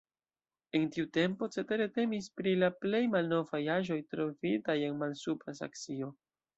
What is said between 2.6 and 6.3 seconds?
la plej malnovaj aĵoj trovitaj en Malsupra Saksio.